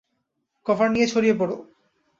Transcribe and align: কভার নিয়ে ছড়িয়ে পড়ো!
কভার 0.65 0.87
নিয়ে 0.91 1.07
ছড়িয়ে 1.07 1.35
পড়ো! 1.39 1.55